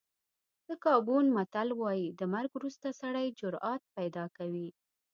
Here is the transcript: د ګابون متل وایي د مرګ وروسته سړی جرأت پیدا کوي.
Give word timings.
د 0.67 0.69
ګابون 0.83 1.25
متل 1.35 1.69
وایي 1.81 2.07
د 2.19 2.21
مرګ 2.33 2.51
وروسته 2.55 2.87
سړی 3.01 3.27
جرأت 3.39 3.81
پیدا 3.95 4.25
کوي. 4.37 4.69